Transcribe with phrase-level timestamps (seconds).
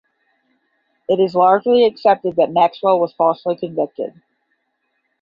[1.07, 4.19] It is largely accepted that Maxwell was falsely convicted.